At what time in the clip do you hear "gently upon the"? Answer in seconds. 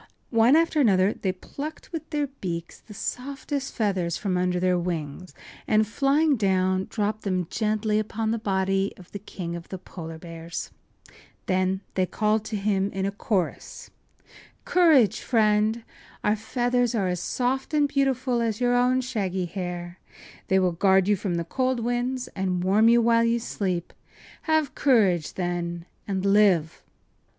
7.51-8.39